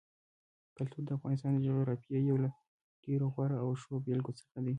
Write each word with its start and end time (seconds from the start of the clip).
کلتور 0.75 1.03
د 1.05 1.09
افغانستان 1.17 1.51
د 1.53 1.59
جغرافیې 1.67 2.19
یو 2.29 2.37
له 2.43 2.49
ډېرو 3.05 3.25
غوره 3.33 3.55
او 3.63 3.67
ښو 3.81 3.93
بېلګو 4.05 4.37
څخه 4.39 4.57
دی. 4.65 4.69